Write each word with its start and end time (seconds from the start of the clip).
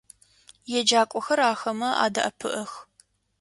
Еджакӏохэр 0.77 1.39
ахэмэ 1.51 1.89
адэӏэпыӏэх. 2.05 2.71